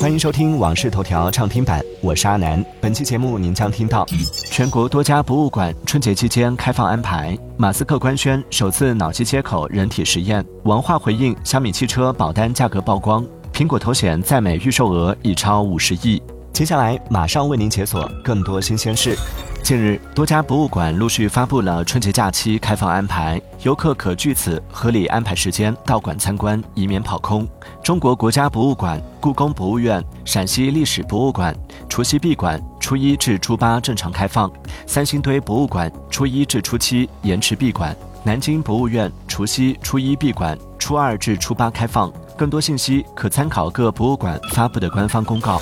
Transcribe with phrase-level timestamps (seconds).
[0.00, 2.64] 欢迎收听《往事头条》畅听版，我是阿南。
[2.80, 4.06] 本期节目您将听到：
[4.50, 16.22] 全国多家博物馆春节期间开放安排；马斯克官宣首次脑机接口人体实验；文化回应小米汽车保单价格曝光；苹果头显在美预售额已超五十亿。
[16.52, 19.16] 接下来马上为您解锁更多新鲜事。
[19.62, 27.46] 近日，多家博物馆陆续发布了春节假期开放安排，游客可据此合理安排时间到馆参观，以免跑空。
[27.82, 31.54] 中国国家博物馆、故宫博物院、陕西历史博物馆
[31.88, 34.50] 除夕闭馆，初一至初八正常开放；
[34.86, 42.12] 三星堆博物馆初一至初七延迟闭馆；南京博物院除夕、初一闭馆，初二至初八开放。
[42.36, 45.60] 更多信息可参考各博物馆发布的官方公告。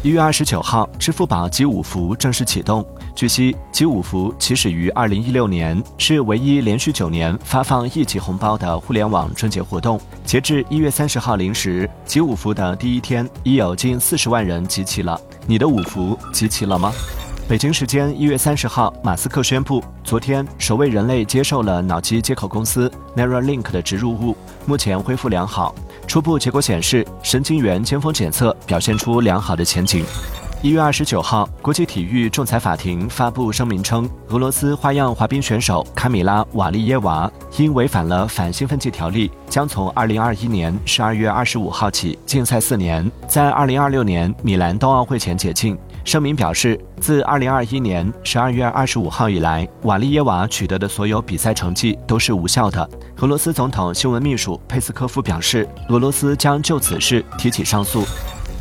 [0.00, 2.86] 一月二十九号，支付宝集五福正式启动。
[3.16, 10.00] 据悉，集五福起始于二零一六年，是唯一连续九年发放一级红包的互联网春节活动。
[10.24, 15.20] 截至一月三十号零时，集五福的第一天已有近四十万人集齐了。
[15.48, 16.92] 你的五福集齐了吗？
[17.48, 25.74] 北京时间一月三十号，马斯克宣布，昨天首位人类接受了脑机接口公司 Neuralink 的植入物，目前恢复良好。
[26.06, 30.04] 初步结果显示，神经元尖峰检测表现出良好的前景。
[30.60, 45.78] 一月二十九号，国际体育仲裁法庭发布声明称，俄罗斯花样滑冰选手卡米拉·瓦利耶娃因违反了反兴奋剂条例，将从二零二一年十二月二十五号起禁赛四年，在二零二六年米兰冬奥会前解禁。
[46.08, 52.88] 声明表示，自二零二一年十二月二十五号以来，瓦利耶娃取得的所有比赛成绩都是无效的。
[53.18, 58.06] 俄罗斯总统新闻秘书佩斯科夫表示，俄罗斯将就此事提起上诉。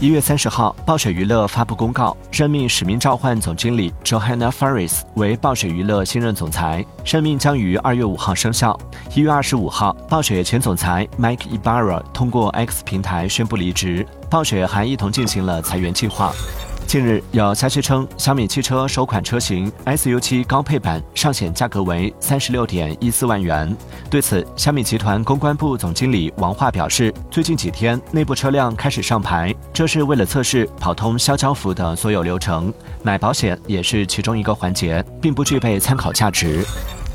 [0.02, 8.78] 一月三十号，暴雪娱乐发布公告，任命《使命召唤》总经理 Johanna Faris 为暴雪娱乐新任总裁，任命将于二月五号生效。
[9.16, 16.34] 一月二十五号，暴雪前总裁 Mike Ibarra 通过 X 平台宣布离职，暴雪还一同进行了裁员计划。
[16.88, 23.76] 近日有消息称，小米汽车首款车型 SU7 高配版上险价格为三十六点一四万元。
[24.10, 36.66] 对此，小米集团公关部总经理王化表示，最近几天内部车辆开始上牌，这是为了测试跑通销交付的所有流程，买保险也是其中一个环节，并不具备参考价值。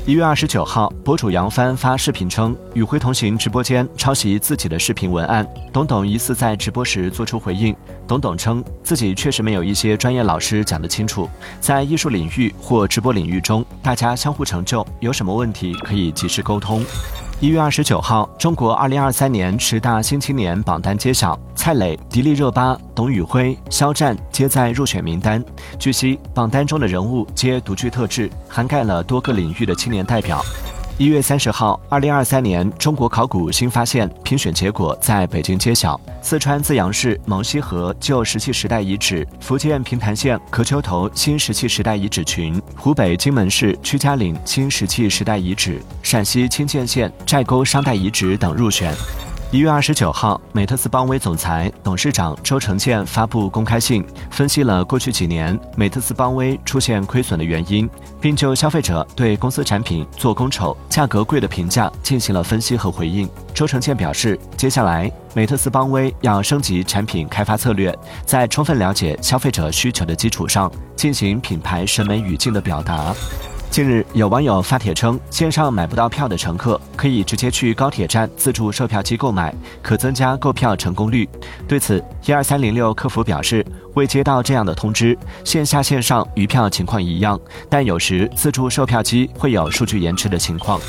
[0.05, 7.73] 一月二十九号，博主杨帆发视频称，与辉同行直播间抄袭自己的视频文案，董董疑似在直播时做出回应。
[8.07, 16.83] 董董称自己确实没有一些专业老师讲得清楚，在艺术领域或直播领域中，大家相互成就，有什么问题可以及时沟通。
[17.39, 25.43] 一月二十九号，中国二零二三年十大新青年榜单揭晓，蔡磊、迪丽热巴、董宇辉、肖战皆在入选名单。
[25.77, 30.41] 据悉，榜单中的人物皆独具特质，涵盖了多个领域的青年代表。
[30.99, 35.99] 一月三十号，二零二三年中国考古新发现评选结果在北京揭晓。
[36.21, 48.93] 四川资阳市蒙西河旧石器时代遗址，福建平潭县壳丘头新石器时代遗址群，湖北荆门市屈家岭新石器时代遗址，陕西清涧县寨沟商代遗址等入选。
[49.53, 57.87] 一月二十九号，美特斯邦威总裁、董事长周成建发布公开信，分析了过去几年美特斯邦威出现亏损的原因，
[58.19, 63.29] 并就消费者对公司产品做工丑、价格贵的评价进行了分析和回应。
[63.53, 73.13] 周成建表示，接下来美特斯邦威要升级产品开发策略，在充分了解消费者需求的基础上，进行品牌审美语境的表达。
[73.73, 79.51] 近日，有网友发帖称，线上买不到票的乘客可以直接去高铁站自助售票机购买，
[79.81, 81.27] 可增加购票成功率。
[81.67, 90.79] 对此，一二三零六客服表示，未接到这样的通知，线下线上余票情况一样，但有时自助售票机会有数据延迟的情况。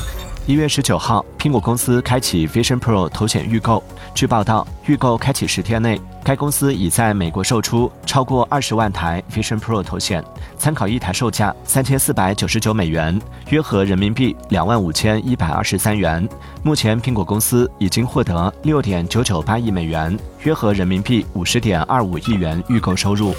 [0.47, 3.82] 一月十九号，苹果公司开启 Vision Pro 头显预购。
[4.15, 10.22] 据报道，预购开启十天内，该公司已在美国售出超过二十万台 Vision Pro 头显，
[10.59, 13.19] 参考一台售价三千四百九十九美元，
[13.49, 16.28] 约合人民币两万五千一百二十三元。
[16.62, 23.35] 目前，苹果公司已经获得六点九九八亿美元，约合人民币五十点二五亿元预购收入。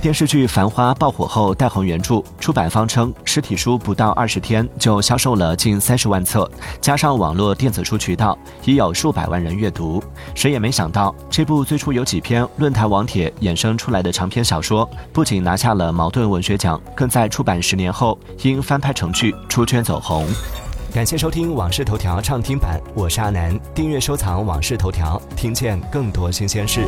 [0.00, 6.48] 电视剧《繁花》爆火后，带红原著出版方称，实体书不到二十天就销售了近三十万册，
[6.80, 10.02] 加上网络电子书渠道，已有数百万人阅读。
[10.34, 20.24] 谁也没想到，这部最初有几篇论坛网帖衍生出来的长篇小说，不仅拿下了茅盾文学奖，更在出版十年后因翻拍成剧出圈走红。
[20.94, 26.86] 感谢收听《往事头条》畅听版，我是阿南，订阅收藏《往事头条》，听见更多新鲜事。